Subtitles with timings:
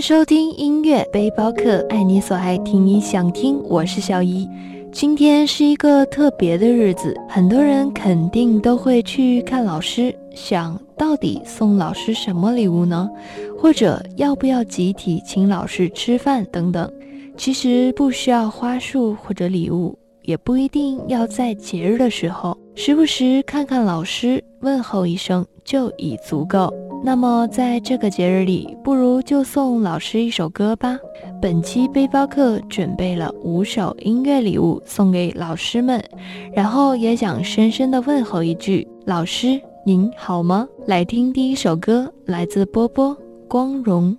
[0.00, 4.48] 收听音乐背包客，爱你所爱，听你想听，我是小姨。
[4.92, 13.10] 今天是一个特别的日子，很多人肯定都会去看老师，想到底送老师什么礼物呢？
[13.58, 16.88] 或者要不要集体请老师吃饭等等？
[17.36, 26.72] 其实不需要花束或者礼物，也不一定要在节日的时候，时不时看看老师，问候一声就已足够。
[27.02, 30.98] 那么在这个节日里，不如就送老师一首歌吧。
[31.40, 36.04] 本期背包客准备了五首音乐礼物送给老师们，
[36.52, 40.68] 然后也想深深的问候一句：老师您好吗？
[40.86, 43.16] 来听第一首歌，来自波波
[43.48, 44.12] 《光荣》。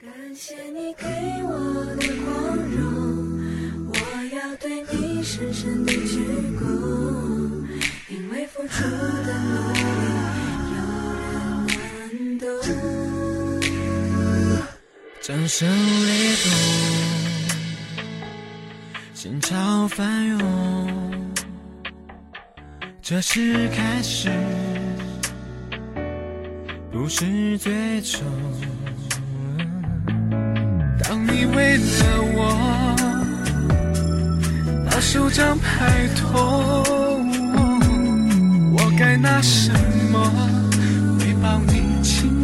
[0.00, 1.04] 感谢你给
[1.44, 1.50] 我
[1.96, 2.78] 的光荣，
[3.88, 3.94] 我
[4.34, 6.24] 要对你深深的鞠
[6.58, 6.62] 躬，
[8.08, 8.84] 因为付出
[9.26, 9.33] 的
[15.20, 16.52] 掌声雷动，
[19.14, 20.38] 心潮翻涌，
[23.02, 24.30] 这是开始，
[26.92, 28.20] 不是最终。
[31.02, 31.82] 当你为了
[32.36, 32.96] 我
[34.90, 36.32] 把手掌拍痛，
[38.72, 39.70] 我该拿什
[40.10, 40.18] 么
[41.18, 42.43] 回报你情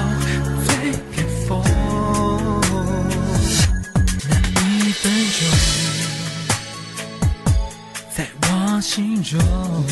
[8.81, 9.39] 心中，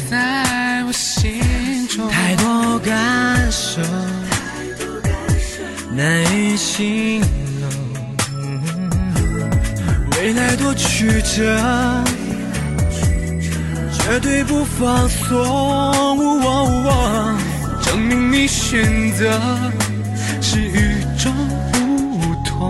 [0.10, 3.82] 在我心中，太多感受，
[5.96, 7.70] 难以形容。
[10.14, 12.04] 未来多曲折，
[13.94, 16.18] 绝对不放松。
[17.84, 19.40] 证明你选择
[20.42, 21.32] 是与众
[21.72, 22.70] 不同。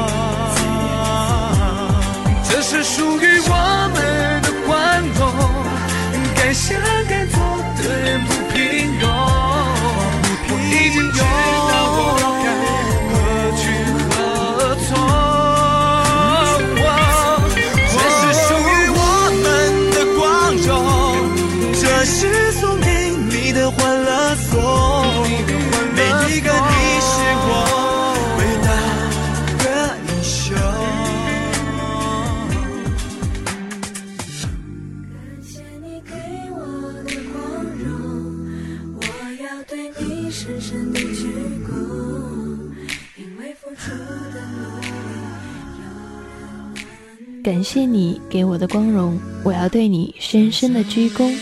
[2.61, 4.30] 是属于我们。
[47.43, 51.35] 感谢你给我的光荣，我要对你深深的鞠躬。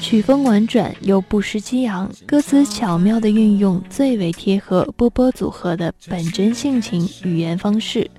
[0.00, 8.10] 曲风婉转又不失激昂，歌词巧妙的运用最为贴合波波组合的本真性情语言方式，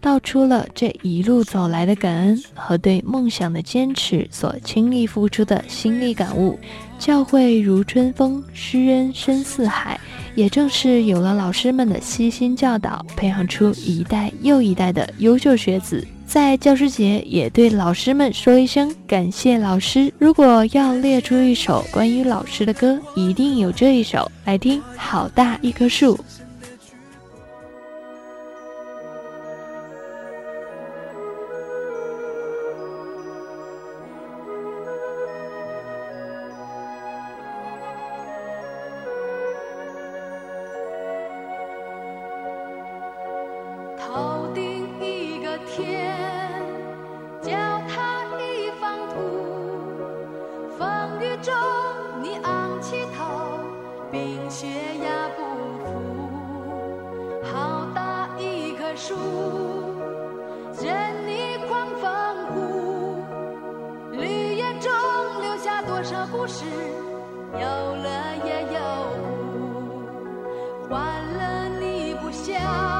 [0.00, 6.58] 道出了这一路走来的感恩和对梦想的坚持所倾力付出的心力感悟。
[6.98, 10.00] 教诲如春风，师恩深似海。
[10.34, 20.12] 也正是有了老师们的悉心教导，培养出一代又一代的优秀学子，在教师节也对老师们说一声感谢老师。
[20.18, 24.28] 如果要列出一首关于老师的歌，一定有这一首。
[24.44, 26.18] 来听，好大一棵树。
[66.14, 66.64] 的故事
[67.54, 68.08] 有乐
[68.44, 68.78] 也有
[69.52, 72.93] 苦欢乐你不笑。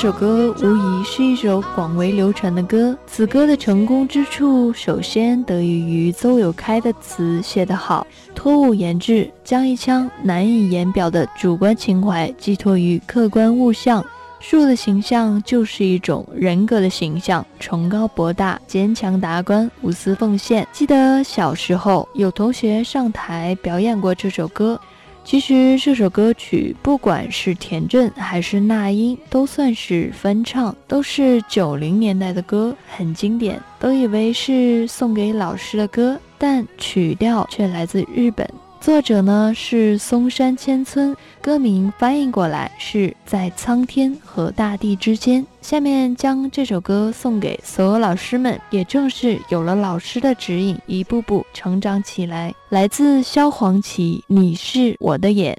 [0.00, 2.96] 这首歌无疑是一首广为流传的歌。
[3.06, 14.02] 此歌的成功之处，首先得益于邹友开的词写得好，托物言志，将一腔难以言表的主观情怀寄托于客观物象。
[14.38, 20.66] 树的形象就是一种人格的形象，崇高博大，坚强达观，无私奉献。
[20.72, 24.80] 记得小时候有同学上台表演过这首歌。
[25.22, 33.60] 其实这首歌曲，不管是田震还是那英，都算是翻唱，都是九零年代的歌，很经典。
[33.78, 38.48] 都以为是送给老师的歌，但曲调却来自日本。
[38.80, 45.46] 作者呢是松山千村，歌名翻译过来是在苍天和大地之间。
[45.60, 52.54] 下面将这首歌送给所有老师们，也正是有了老师的指引，一步步成长起来。
[52.70, 55.58] 来自萧煌奇，你是我的眼。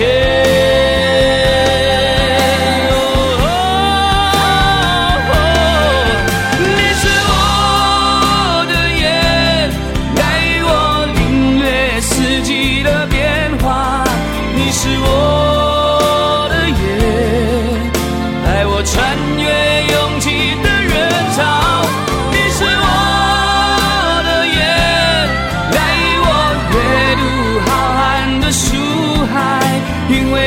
[0.00, 0.49] 眼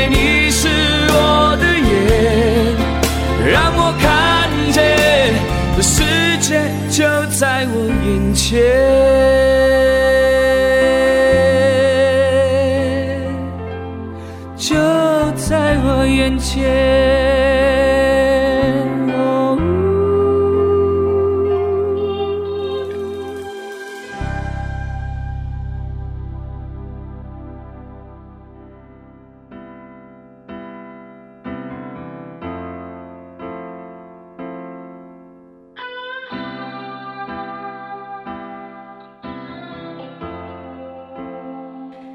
[0.10, 0.68] 你是
[1.10, 2.76] 我的眼，
[3.52, 4.78] 让我看见
[5.76, 6.04] 这世
[6.40, 6.48] 界
[6.90, 8.44] 就在我眼前。
[14.58, 14.76] 就
[15.36, 17.03] 在我眼前。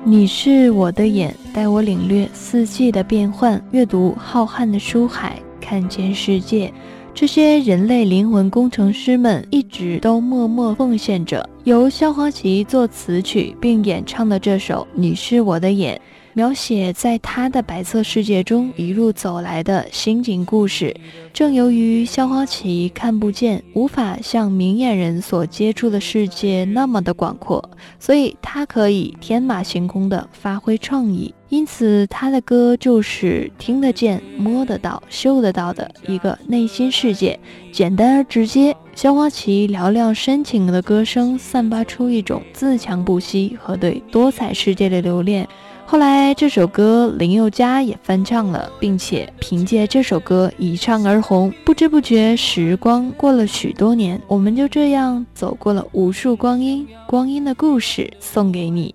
[0.05, 6.73] 你是我的眼，带我领略四季的变换，阅读浩瀚的书海，看见世界。
[7.12, 11.47] 这些人类灵魂工程师们一直都默默奉献着。
[11.64, 15.97] 由萧煌奇作词曲并演唱的这首《你是我的眼》，
[16.35, 20.94] 描写在他的白色世界中一路走来的心境故事。
[21.32, 31.35] 正由于萧煌奇看不见，无法像明眼人所接触的世界那么的广阔，所以他可以天马行空地发挥创意。
[31.49, 37.40] 因此，他的歌就是听得见、摸得到、嗅得到的一个内心世界，
[37.73, 38.76] 简单而直接。
[38.94, 45.49] 萧煌奇嘹亮深情的歌声散发出一种自强不息和对多彩世界的留恋。
[45.90, 51.50] 后来，这首歌林宥嘉也翻唱了，并且凭借这首歌一唱而红。
[51.64, 58.95] 不知不觉，时光过了许多年，我们就这样走过了无数光阴，光阴的故事送给你。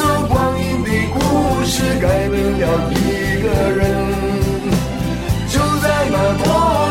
[1.13, 3.79] 故事，改变了一个人。
[5.47, 6.45] 就在那多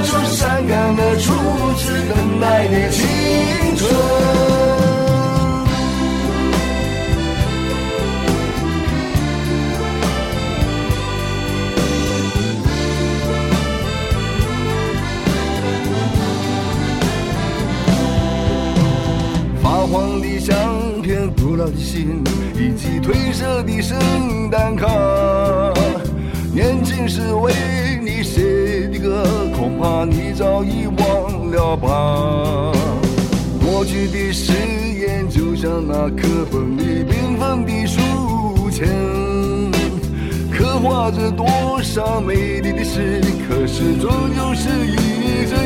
[0.05, 1.33] 愁善感的初
[1.79, 2.99] 次等待的青
[35.87, 38.01] 那课本里缤纷的书
[38.71, 38.87] 签，
[40.53, 41.47] 刻画着多
[41.83, 45.60] 少美丽的诗，可是终究是一阵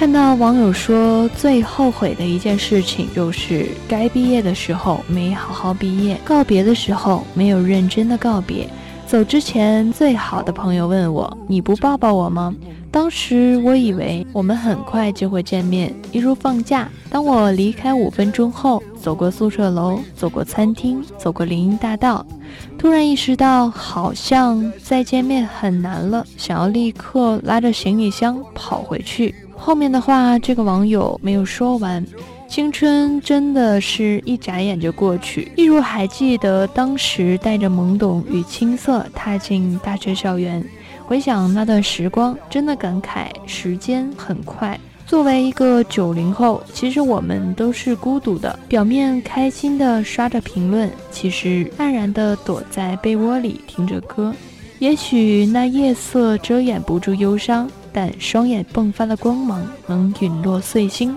[0.00, 8.66] 看到网友说，最后悔的一件事情就是该毕业的时候没好好毕业，告别的时候没有认真的告别。
[9.06, 12.54] 走之前，最好的朋友问我：“你不抱抱我吗？”
[12.90, 16.88] 当时我以为我们很快就会见面，一如放假。
[17.10, 22.24] 当我离开五分钟后，走过宿舍楼，走过餐厅，走过林荫大道，
[22.78, 29.34] 突然意识到好像再见面很难了，想要立刻拉着行李箱跑回去。
[29.60, 32.04] 后面的话，这个网友没有说完。
[32.48, 40.64] 青春真的是一眨眼就过去，一如还记得当时带着懵懂与青涩踏进大学校园，
[41.04, 44.76] 回想那段时光，真的感慨时间很快。
[45.06, 54.34] 作为一个九零后，其实我们都是孤独的，表面开心的刷着评论，其实黯然的躲在被窝里听着歌。
[54.80, 61.16] 也许那夜色遮掩不住忧伤，但双眼迸发的光芒能陨落碎星。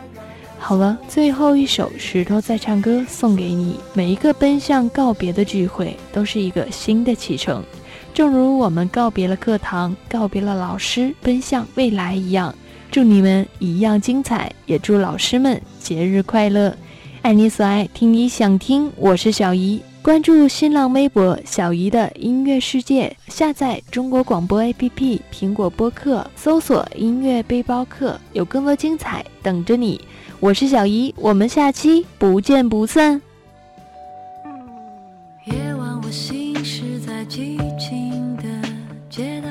[0.57, 3.77] 好了，最后一首《石头在唱歌》送给你。
[3.93, 7.61] 每一个奔向告别的聚会，都是一个新的启程。
[8.13, 12.53] 正如我们告别了课堂，告别了老师，奔向未来一样。
[12.89, 16.73] 祝你们一样精彩，也祝老师们节日快乐！
[17.23, 18.91] 爱你所爱，听你想听。
[18.95, 30.01] 我是小姨，关注新浪微博“小姨的音乐世界”，下载中国广播 APP、苹果播客，搜索“音乐背包客”，有更多精彩等着你。
[30.41, 33.21] 我是小姨，我们下期不见不散。
[35.45, 38.43] 夜晚，我行驶在寂静的
[39.09, 39.47] 街道，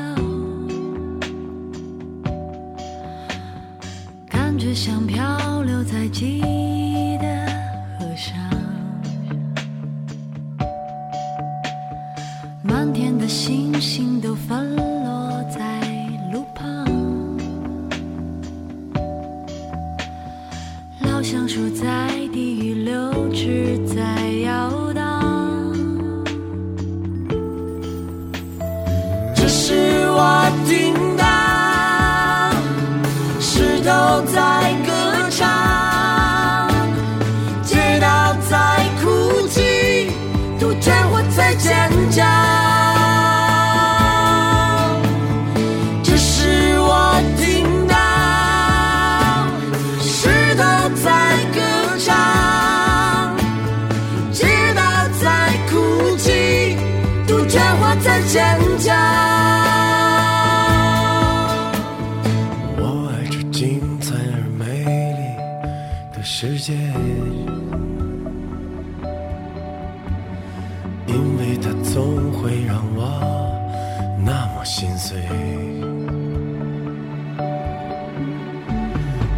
[4.29, 6.72] 感觉像漂流在记忆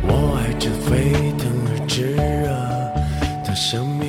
[0.07, 2.53] 我爱这沸腾而炙热
[3.43, 4.04] 的生命，